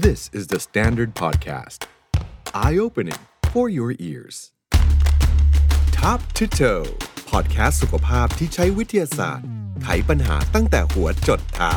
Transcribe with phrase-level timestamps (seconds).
[0.00, 1.86] This is the Standard Podcast.
[2.52, 3.14] Eye opening
[3.52, 4.50] for your ears.
[5.92, 6.86] Top to toe
[7.30, 9.46] podcast สุขภาพที่ใช้วิทยาศาสตร์
[9.82, 11.76] ไขปัญหาตั้งแต่หัวจดเท้า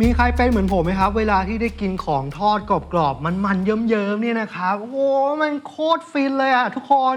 [0.00, 4.98] มีใครเป็นเหมือนผมไหมครับ เวลาที่ได้กินของทอดกรอบๆ มันๆ เยิ้มๆ เนี่ยนะครับ โอ้โห
[5.40, 7.16] มันโคตรฟินเลยอะทุกคน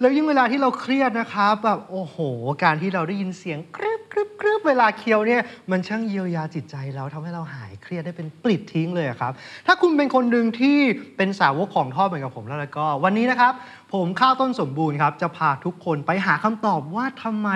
[0.00, 2.16] แล้วยิ่งเวลาที่เราเครียดนะครับแบบโอ้โห
[2.62, 9.32] การที่เราได้ยินเสียงกรึบครึบครึบเวลาเคี้ยวเนี่ยมันช่างเยียวยาจิตใจเราทำให้เราหายเครียดได้เป็นปลิดทิ้งเลยครับ
[9.66, 10.78] ถ้าคุณเป็นคนหนึ่งที่
[11.16, 13.52] เป็นสาวกของทอดเหมือนกับผมแล้วแล้วก็ วันนี้นะครับ
[13.92, 17.48] ผมข้าวต้นสมบูรณ์ครับ จะพาทุกคนไปหาคำตอบว่าทำไม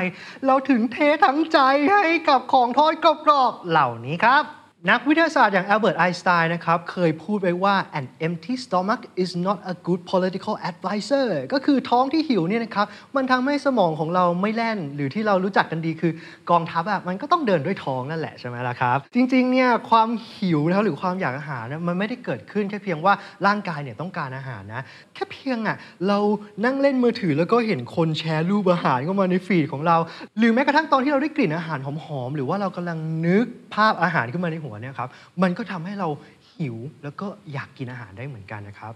[0.47, 1.59] เราถึงเททั้งใจ
[1.93, 4.45] ให้กับของทอดกรอบๆเหล่านี้ครับ
[4.91, 16.13] นักวิทยาศาสตร์อย่างอัลเบิร์ตไอน์สไตน์นะครับ เคยพูดไว้ว่า an empty stomach is not a good political advisor ก็คือท้องที่หิวเนี่ยนะครับ มันทำให้สมองของเราไม่แล่น หรือที่เรารู้จักกันดีคือ
[16.51, 23.15] กองทัพอะมันก็ต้องเดินด้วยท้องนั่นแหละใช่ไหมล่ะครับ จริงๆเนี่ยความหิวนะครับหรือความอยากอาหารนี่ยมันไม่ได้เกิดขึ้นแค่เพียงว่า
[23.47, 24.83] ร่างกายเนี่ยต้องการอาหารนะ
[25.15, 25.77] แค่เพียงอะ
[26.09, 26.19] เรา
[26.65, 29.97] นั่งเล่นมือถือแล้วก็เห็นคนแชร์รูปอาหารเข้ามาในฟีดของเรา
[30.39, 35.09] หรือแม้กระทั่งตอนที่เราได้กลิ่นอาหารหอมๆหรือว่าเรากำลังนึกภาพอาหารขึ้นมาในหัวเนี่ยครับ
[35.43, 36.09] มันก็ทำให้เรา
[36.55, 38.93] หิวแล้วก็อยากกินอาหารได้เหมือนกันนะครับ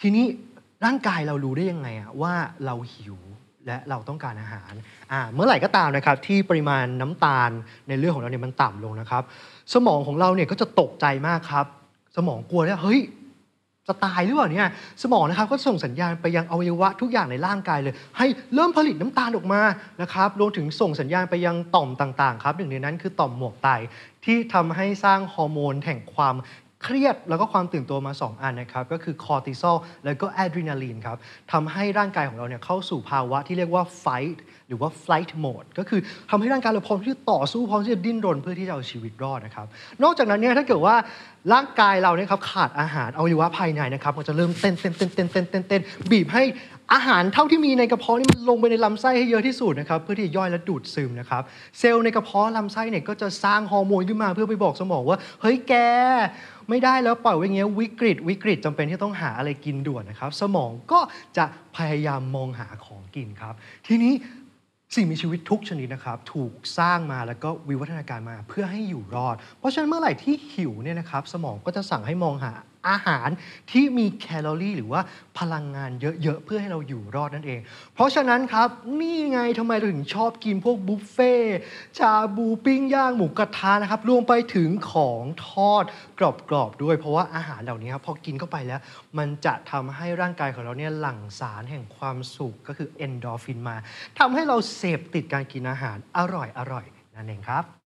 [0.00, 0.24] ทีนี้
[0.84, 2.34] ร่างกายเรารู้ได้ยังไงอะว่า
[2.66, 3.16] เราหิว
[3.66, 4.72] และเราต้องการอาหาร
[5.34, 7.50] เมื่อไหร่ก็ตามนะครับที่ปริมาณน้ำตาล
[7.88, 9.22] ในเลือดของเราเนี่ยมันต่ำลงนะครับ
[9.74, 11.66] สมองของเราเนี่ยก็จะตกใจมากครับ
[12.16, 13.00] สมองกลัวเนี่ยเฮ้ย
[13.86, 14.68] จะตายหรือเปล่าเนี่ย
[15.02, 19.62] สมองนะครับก็ส่งสัญญาณไปยังอวัยวะทุกอย่างในร่างกายเลย ให้เริ่มผลิตน้ำตาลออกมา
[20.02, 23.68] นะครับรวมถึงส่งสัญญาณไปยังต่อมต่างๆครับหนึ่งในนั้นคือต่อมหมวกไต
[24.24, 26.34] ที่ทำให้สร้างฮอร์โมนแห่งความ
[26.84, 31.16] เครียดแล้วก็ความตื่นตัวมา 2 อันนะครับก็คือคอร์ติซอลแล้วก็อะดรีนาลีนครับ
[31.52, 39.66] ทำให้ร่างกายของเราเนี่ยเข้าสู่ภาวะที่เรียกว่า fight หรือว่า flight mode ก็คือทำให้ร่างกายเราพร้อมที่จะต่อสู้พร้อมที่จะดิ้นรนเพื่อที่จะเอาชีวิตรอดนะครับ
[40.02, 40.96] นอกจากนั้นเนี่ยถ้าเกิดว่า
[41.52, 46.42] ร่างกายเราเนี่ยครับขาดอาหารอวัยวะภายในนะครับมันจะเริ่มเต้นเต้นเต้นเต้นเต้นเต้นเต้นบีบให้
[46.92, 51.42] อาหารเท่าที่มีในกระเพาะนี่มันลงไปในลำไส้ให้เยอะที่สุดนะครับเพื่อที่จะย่อยและดูดซึมนะครับ
[51.78, 55.74] เซลล์ในกระเพาะลำไส้เนี่ยก็จะสร้างฮอร์โมนขึ้นมาเพื่อไปบอกสมองว่า เฮ้ยแก
[56.68, 61.00] ไม่ได้แล้วปล่อยไว้อย่างเงี้ยวิกฤต วิกฤตจำเป็นที่ต้องหาอะไรกินด่วนนะครับ สมองก็
[61.36, 61.44] จะ
[61.76, 63.54] พยายามมองหาของกินครับ
[63.86, 64.12] ทีนี้
[64.94, 72.52] สิ่งมีชีวิตทุกชนิดนะครับ ถูกสร้างมาแล้วก็วิวัฒนาการมาเพื่อให้อยู่รอด เพราะฉะนั้นเมื่อไหร่ที่หิวเนี่ยนะครับ สมองก็จะสั่งให้มองหา
[72.88, 73.28] อาหาร
[73.70, 75.00] ที่มีแคลอรี่หรือว่า
[75.38, 75.90] พลังงาน
[76.22, 77.60] เยอะๆ เพื่อให้เราอยู่รอดนั่นเอง
[77.94, 78.68] เพราะฉะนั้นครับ
[79.00, 81.34] นี่ไงทำไมเราถึงชอบกินพวกบุฟเฟ่
[81.98, 85.84] ชาบูปิ้งย่างหมูกระทะนะครับรวมไปถึงของทอด
[86.18, 86.20] ก
[86.52, 88.80] รอบๆด้วย เพราะว่าอาหารเหล่านี้ครับพอกินเข้าไปแล้ว
[89.18, 93.76] มันจะทำให้ร่างกายของเราเนี่ยหลั่งสารแห่งความสุขก็คือเอนโดรฟินมา
[94.18, 97.83] ทำให้เราเสพติดการกินอาหารอร่อยๆนั่นเองครับ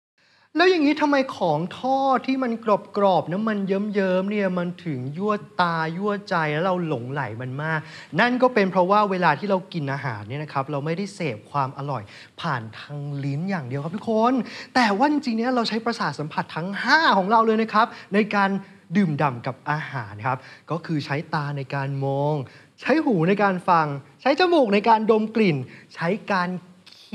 [0.58, 2.52] แล้วอย่างนี้ทำไมของทอดที่มัน
[2.96, 7.80] กรอบๆน้ำมันเยิ้มๆเนี่ยมันถึงยั่วตายั่วใจแล้วเราหลงไหลมันมาก
[8.20, 12.02] นั่นก็เป็นเพราะว่าเวลาที่เรากินอาหารเนี่ยนะครับเราไม่ได้เสพความอร่อย
[12.40, 14.34] ผ่านทางลิ้นอย่างเดียวครับทุกคน
[14.74, 18.50] แต่ว่าจริงๆเนี่ยเราใช้ประสาทสัมผัสทั้ง 5 ของเราเลยนะครับ ในการ
[18.96, 20.38] ดื่มด่ำกับอาหารครับ
[20.70, 22.34] ก็คือใช้ตาในการมอง
[22.80, 23.86] ใช้หูในการฟัง
[24.22, 25.56] ใช้จมูกในการดมกลิ่น
[25.94, 26.48] ใช้การ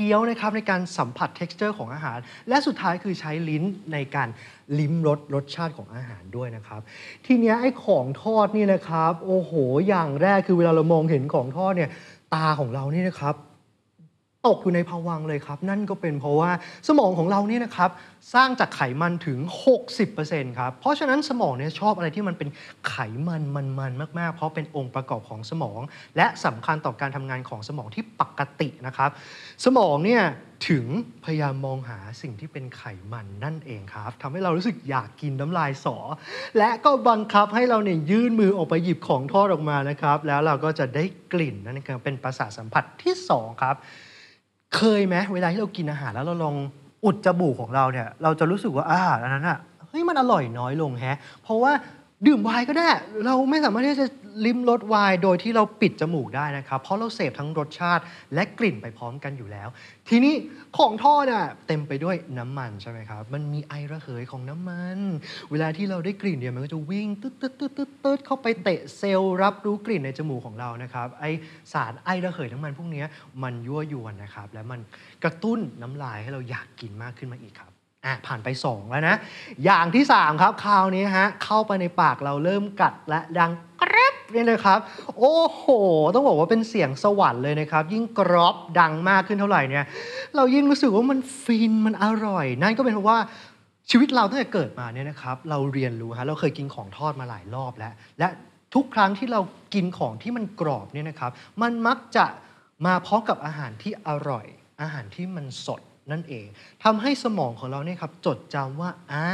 [0.02, 2.18] คี้ยวนะครับในการสัมผัส t e x t อร์ของอาหาร
[2.48, 4.28] และสุดท้ายคือใช้ลิ้นในการ
[4.78, 6.80] ลิ้มรสรสชาติของอาหารด้วยนะครับ
[7.26, 9.52] ทีนี้ไอ้ของทอดนี่นะครับ โอ้โห
[9.88, 11.90] อย่างแรกคือเวลาเรามองเห็นของทอดเนี่ย
[12.34, 13.34] ตาของเรานี่นะครับ
[14.46, 16.50] ตกอยู่ในภวังเลยครับ นั่นก็เป็นเพราะว่า
[16.88, 17.90] สมองของเราเนี่ยนะครับ
[18.34, 19.38] สร้างจากไขมันถึง
[19.98, 22.48] 60%ครับ เพราะฉะนั้นสมองเนี่ยชอบอะไรที่มันเป็น
[22.88, 22.96] ไข
[23.28, 25.80] มันมันๆมากๆ เพราะเป็นองค์ประกอบของสมอง
[26.16, 29.10] และสำคัญต่อการทำงานของสมองที่ปกตินะครับ
[29.64, 30.22] สมองเนี่ย
[30.68, 30.86] ถึง
[31.24, 35.96] พยายามมองหาสิ่งที่เป็นไขมันนั่นเองครับทำให้เรารู้สึกอยากกินน้ำลายสอ
[36.58, 43.76] และก็บังคับให้เราเนี่ยยื่นมือออกไปหยิบของทอดออกมานะครับ แล้วเราก็จะได้กลิ่นนั่นเองเป็นประสาทสัมผัสที่สองครับ
[44.76, 46.56] เคยไหมเวลาที่เรากินอาหารแล้วเราลอง
[47.04, 51.72] อุดจมูกของเราเนี่ย เราจะรู้สึกว่าอาหารอันนั้นอะเฮ้ยมันอร่อยน้อยลงแฮะ เพราะว่า
[52.26, 52.88] ดื่มไวน์ก็ได้
[53.26, 54.06] เราไม่สามารถที่จะ
[54.44, 58.02] ลิ้มรสไวน์โดยที่เราปิดจมูกได้นะครับ เพราะเราเสพทั้งรสชาติ
[58.34, 59.68] และกลิ่นไปพร้อมกันอยู่แล้ว
[60.08, 60.34] ทีนี้
[60.76, 64.98] ของทอดอะเต็มไปด้วยน้ำมันใช่ไหมครับ มันมีไอระเหยของน้ำมัน
[65.50, 71.24] เวลาที่เราได้กลิ่นเนี่ยมันก็จะวิ่งตึ๊ดตึ๊ดตึ๊ดตึ๊ดตึ๊ดเข้าไปเตะเซลล์รับรู้กลิ่นในจมูกของเรานะครับ ไอ
[71.72, 73.04] สารไอระเหยน้ำมันพวกนี้
[73.42, 74.80] มันยั่วยวนนะครับ และมัน
[75.24, 77.72] กระตุ้นน้ำลายให้เราอยากกินมากขึ้นมาอีกครับ
[78.04, 79.16] อะผ่านไป 2 แล้วนะ
[79.64, 83.52] อย่างที่ 3 ครับคราวนี้ฮะเข้าไปในปากเราเริ่มกัดและดัง
[83.82, 84.78] กรอบนี่ยนะครับ
[85.18, 85.64] โอ้โห
[86.14, 89.84] ต้องบอกว่าเป็นเสียงสวรรค์เลยนะครับ ยิ่งกรอบดังมากขึ้นเท่าไหร่เนี่ย
[90.36, 93.18] เรายิ่งรู้สึกว่ามันฟินมันอร่อย นั่นก็เป็นเพราะว่า
[93.90, 98.28] ชีวิตเราตั้งแต่เกิดมาเนี่ยนะครับ เราเรียนรู้ฮะเราเคยกินของทอดมาหลายรอบแล้ว และ
[98.74, 99.40] ทุกครั้งที่เรา
[99.74, 101.30] กินของที่มันกรอบเนี่ยนะครับ
[101.62, 102.26] มันมักจะ
[102.86, 104.46] มาพร้อมกับอาหารที่อร่อย
[104.82, 106.46] อาหารที่มันสด นั่นเอง
[106.84, 109.26] ทำให้สมองของเราเนี่ยครับจดจำว่าอ่า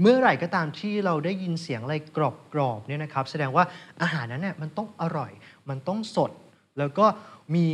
[0.00, 2.18] เมื่อไหร่ก็ตามที่เราได้ยินเสียงอะไรก
[2.58, 3.64] รอบๆเนี่ยนะครับแสดงว่า
[4.02, 5.32] อาหารนั้นเนี่ยมันต้องอร่อย
[5.68, 6.30] มันต้องสด
[6.78, 7.06] แล้วก็
[7.54, 7.66] มี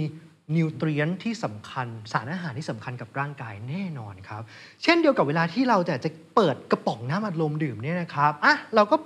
[0.57, 4.43] นิวเทรียนที่สำคัญสารอาหารที่สำคัญกับร่างกายแน่นอนครับ
[4.83, 8.97] เช่นเดียวกับเวลาที่เราจะจะเปิดกระป๋องน้ำอัดลมดื่มเนี่ยนะครับอะเราก็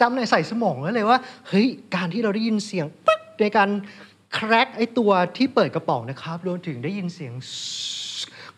[0.00, 1.18] จำในใส่สมองไว้เลยว่า
[1.48, 3.70] เฮ้ยการที่เราได้ยินเสียงปึ๊กในการ
[4.34, 7.34] แครกไอตัวที่เปิดกระป๋องนะครับรวมถึงได้ยินเสียง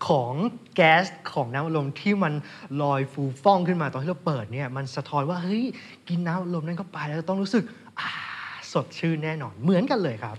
[0.06, 0.32] ของ
[0.74, 2.34] แก๊สของน้ำอัดลมที่มัน
[2.82, 5.64] ลอยฟูฟ่องขึ้นมาตอนที่เราเปิดเนี่ยมันสะท้อนว่าเฮ้ย
[6.08, 7.64] กินน้ำอัดลมนั้นเข้าไปแล้วต้องรู้สึก
[8.72, 10.36] สดชื่นแน่นอนเหมือนกันเลยครับ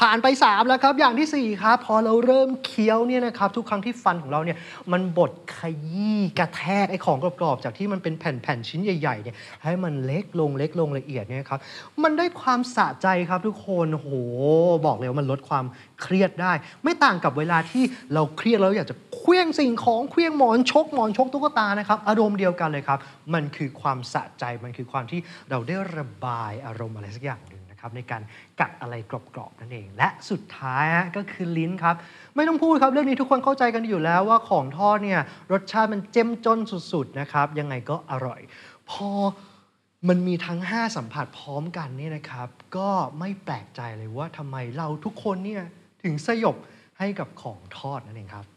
[0.00, 4.58] ผ่านไป 3 แล้วครับอย่างทีสี่ 4 ครับ พอเราเริ่มเคี้ยวเนี่ยนะครับทุกครั้งที่ฟันของเราเนี่ย
[4.92, 11.60] มันบดขยี้กระแทกไอ้ของกรอบๆจากที่มันเป็นแผ่นๆชิ้นใหญ่ๆเนี่ยให้มันเล็กลงเล็กลงละเอียดเนี่ยครับ
[12.02, 14.10] มันได้ความสะใจครับทุกคนโห
[14.86, 15.64] บอกเลยว่ามันลดความ
[16.02, 16.52] เครียดได้
[16.84, 17.84] ไม่ต่างกับเวลาที่
[18.14, 22.98] เราเครียดแล้วอยากจะเคลี้ยงสิ่งของเคลี้ยงหมอนชกหมอนชกตุ๊กตานะครับอารมณ์เดียวกันเลยครับ
[23.34, 28.22] มันคือความสะใจมันคือความที่เราได้ระบายอารมณ์อะไรสักอย่างหนึ่ง ครับในการ
[28.60, 30.84] กัดอะไรกรอบๆนั่นเอง และสุดท้าย
[31.16, 31.94] ก็คือลิ้นครับ
[32.36, 35.20] ไม่ต้องพูดครับเรื่องนี้ทุกคนเข้าใจกันอยู่แล้วว่าของทอดเนี่ย
[35.52, 36.58] รสชาติมันเจ้มจน
[36.92, 38.40] สุดๆนะครับยังไงก็อร่อย
[38.90, 39.10] พอ
[40.08, 45.62] มันมีทั้ง 5 สัมผัสพร้อมกันนี่นะครับ ก็ไม่แปลกใจเลยว่าทำไมเราทุกคนเนี่ย
[46.02, 46.56] ถึงสยบ
[46.98, 48.52] ให้กับของทอดนั่นเองครับ เ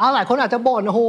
[0.00, 1.00] อาหลายคนอาจจะบ่นโอ้โห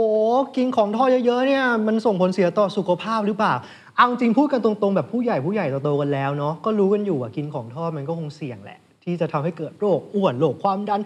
[0.57, 3.53] กินของทอดเยอะๆเนี่ยมันส่งผลเสียต่อสุขภาพหรือเปล่า
[3.95, 11.01] เอาจริงพูดกันตรงๆ แบบผู้ใหญ่ผู้ใหญ่โตๆกันแล้วเนาะก็รู้กันอยู่ว่ากินของทอดมันก็คงเสี่ยงแหละ ที่จะทำให้เกิดโรคอ้วนโรคความดัน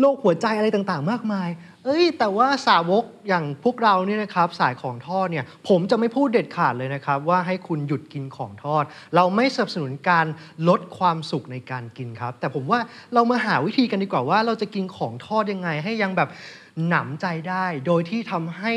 [0.00, 1.48] โรคหัวใจอะไรต่างๆ มากมาย
[1.84, 8.84] เอ้ย แต่ว่าสาวกอย่างพวกเราเนี่ยนะครับ สายของทอดเนี่ย ผมจะไม่พูดเด็ดขาดเลยนะครับ ว่าให้คุณหยุดกินของทอด
[9.16, 10.26] เราไม่สนับสนุนการ
[10.68, 12.80] ลดความสุขในการกินครับ แต่ผมว่า
[13.14, 16.28] เรามาหาวิธีกันดีกว่าว่าเราจะกินของทอดยังไง ให้ยังแบบ
[16.88, 18.72] หนำใจได้ โดยที่ทำให้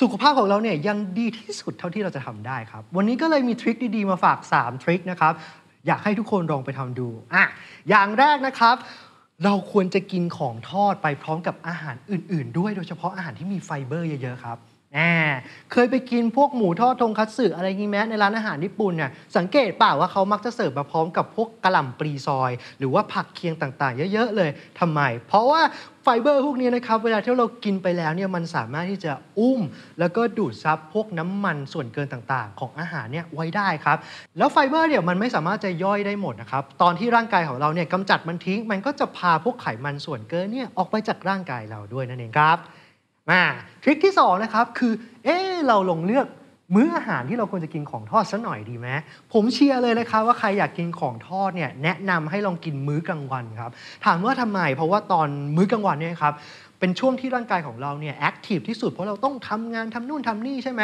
[0.00, 5.34] สุขภาพของเราเนี่ยยังดีที่สุดเท่าที่เราจะทำได้ครับ วันนี้ก็เลยมีทริคดีๆมาฝาก 3 ทริคนะครับ
[5.86, 7.44] อยากให้ทุกคนลองไปทำดูอะ
[7.88, 8.76] อย่างแรกนะครับ
[9.44, 14.58] เราควรจะกินของทอดไปพร้อมกับอาหารอื่น ๆ ด้วยโดยเฉพาะอาหารที่มีไฟเบอร์เยอะ ๆ ครับ
[15.72, 24.50] เคยไปกินพวกหมูทอดทงคัตสึอะไรงี้แม้ในร้านอาหารญี่ปุ่นเนี่ยสังเกตเปล่าว่าเขามักจะเสิร์ฟมาพร้อมกับพวกกะหล่ำปลีซอย หรือว่าผักเคียงต่างๆ เยอะๆเลย
[24.80, 25.62] ทำไม เพราะว่า
[26.02, 29.60] ไฟเบอร์พวกนี้นะครับเวลาที่เรากินไปแล้วเนี่ยมันสามารถที่จะอุ้ม
[30.00, 33.98] แล้วก็ดูดซับพวกน้ำมันส่วนเกินต่างๆ ของอาหารเนี่ยไว้ได้ครับ
[34.38, 42.58] แล้วไฟเบอร์เนี่ยมันไม่สามารถจะย่อยได้หมดนะครับตอนที่ร่างกายของเราเนี่ยกำจัดมันทิ้ง มันก็จะพาพวกไขมันส่วนเกินเนี่ยออกไปจากร่างกายเราด้วยนั่นเองครับ
[43.30, 43.42] มา
[43.82, 44.92] trick ที่2นะครับคือ
[45.24, 45.36] เอ๊
[45.68, 46.26] เราลองเลือก
[46.74, 48.88] มื้ออาหารที่เราควรจะกินของทอดสักหน่อยดีไหม
[49.32, 53.70] ผมเชียร์เลยนะครับว่าใครอยากกินของทอดเนี่ยแนะนำให้ลองกินมื้อกลางวันครับ
[54.04, 56.34] ถามว่าทำไม เพราะว่าตอนมื้อกลางวันเนี่ยครับ
[56.80, 60.82] เป็นช่วงที่ร่างกายของเราเนี่ย active ที่สุดเพราะเราต้องทำงานทำนู่นทำนี่ใช่ไหม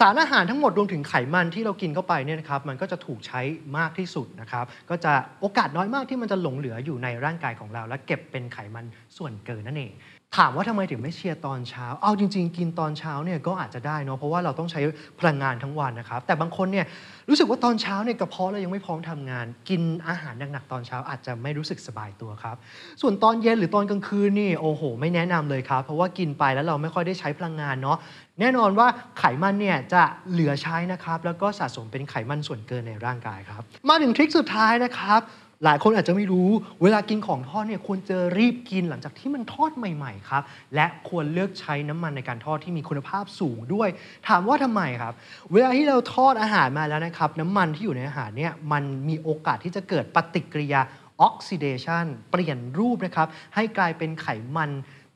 [0.00, 3.40] สารอาหารทั้งหมดรวมถึงไขมันที่เรากินเข้าไปเนี่ยนะครับมันก็จะถูกใช้
[3.78, 8.84] มากที่สุดนะครับก็จะโอกาสน้อยมากที่มันจะหลงเหลืออยู่ในร่างกายของเรา และเก็บเป็นไขมัน
[9.16, 9.92] ส่วนเกินนั่นเอง
[10.36, 14.80] ถามว่าทำไมถึงไม่เชียร์ตอนเช้า เอาจริง ๆ กินตอนเช้าเนี่ยก็อาจจะได้เนาะ เพราะว่าเราต้องใช้
[15.20, 16.86] พลังงานทั้งวันนะครับ แต่บางคนเนี่ย
[17.28, 22.56] รู้สึกว่าตอนเช้าเนี่ยกระเพาะเรายังไม่พร้อมทำงาน กินอาหารหนักๆตอนเช้าอาจจะไม่รู้สึกสบายตัวครับ
[23.02, 27.98] ส่วนตอนเย็นหรือตอนกลางคืนนี่โอ้โห ไม่แนะนำเลยครับ เพราะว่ากินไปแล้วเราไม่ค่อยได้ใช้พลังงานเนาะ
[28.40, 28.86] แน่นอนว่า
[29.18, 35.22] ไขมันเนี่ยจะเหลือใช้นะครับ แล้วก็สะสมเป็นไขมันส่วนเกินในร่างกายครับ มาถึงทริคสุดท้ายนะครับ
[35.64, 36.48] หลายคนอาจจะไม่รู้
[36.82, 40.42] เวลากินของทอดเนี่ยควรจะรีบกินหลังจากที่มันทอดใหม่ๆครับ
[40.74, 43.88] และควรเลือกใช้น้ำมันในการทอดที่มีคุณภาพสูงด้วย
[44.28, 45.14] ถามว่าทำไมครับ
[45.52, 50.80] เวลาที่เราทอดอาหารมาแล้วนะครับ น้ำมันที่อยู่ในอาหารเนี่ยมันมีโอกาสที่จะเกิดปฏิกิริยา
[51.22, 54.26] ออกซิเดชันเปลี่ยนรูปนะครับ ให้กลายเป็นไข
[54.56, 54.70] มัน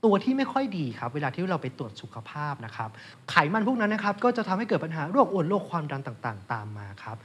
[0.04, 2.90] ตัวที่ไม่ค่อยดีครับ เวลาที่เราไปตรวจสุขภาพนะครับ
[3.30, 7.16] ไขมันพวกนั้นนะครับ ก็จะทำให้เกิดปัญหาโรคอ้วนโรคความดันต่างๆ ตามมาครับ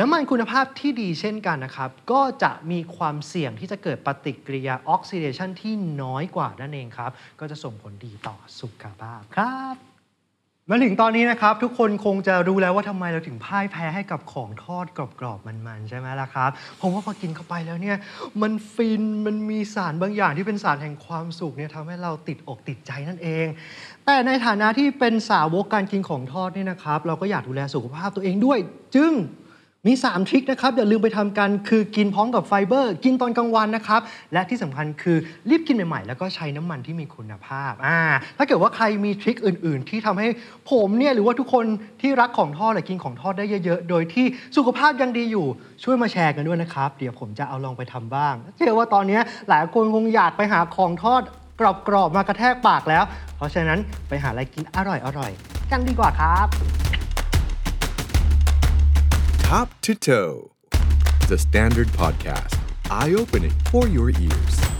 [0.00, 9.76] น้ำมันคุณภาพที่ดีเช่นกันนะครับ ก็จะมีความเสี่ยงที่จะเกิดปฏิกิริยาออกซิเดชันที่น้อยกว่านั่นเองครับ ก็จะส่งผลดีต่อสุขภาพครับ
[10.70, 17.96] มาถึงตอนนี้นะครับ ทุกคนคงจะรู้แล้วว่าทำไมเราถึงพ่ายแพ้ให้กับของทอดกรอบๆมันๆ ใช่ไหมล่ะครับผมว่าพอกินเข้าไปแล้วเนี่ย
[18.42, 23.46] มันฟินมันมีสารบางอย่างที่เป็นสารแห่งความสุขเนี่ยทำให้เราติดอกติดใจนั่นเอง
[24.06, 28.58] แต่ในฐานะที่เป็นสาวกการกินของทอดนี่นะครับ เราก็อยากดูแลสุขภาพตัวเองด้วย
[28.94, 29.12] จึง
[29.88, 34.00] มี 3 ทริคนะครับ อย่าลืมไปทำกันคือกินพร้อมกับไฟเบอร์ กินตอนกลางวันนะครับ
[34.32, 35.16] และที่สำคัญคือ
[35.50, 37.98] รีบกินใหม่ๆ แล้วก็ใช้น้ำมันที่มีคุณภาพอ่า
[38.38, 40.28] ถ้าเกิดว่าใครมีทริคอื่นๆ ที่ทำให้
[40.70, 41.64] ผมเนี่ยหรือว่าทุกคน
[42.00, 45.46] ที่รักของทอดหรือกินของทอดได้เยอะๆ โดยที่สุขภาพยังดีอยู่
[45.84, 51.22] ช่วยมาแชร์กันด้วยนะครับ เดี๋ยวผมจะเอาลองไปทำบ้างเชื่อว่าตอนนี้หลายคนคงอยากไปหาของทอด
[51.88, 53.04] กรอบๆมากระแทกปากแล้ว
[53.36, 56.48] เพราะฉะนั้นไปหาอะไรกินอร่อยๆกันดีกว่าครับ
[59.52, 60.50] Top to Toe,
[61.28, 62.58] the Standard Podcast,
[62.90, 64.71] eye opening for your ears.